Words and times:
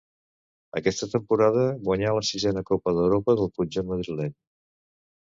Aquesta 0.79 1.07
temporada, 1.09 1.65
guanyà 1.87 2.13
la 2.19 2.23
sisena 2.29 2.63
Copa 2.69 2.93
d'Europa 2.99 3.35
del 3.41 3.51
conjunt 3.61 3.91
madrileny. 3.91 4.33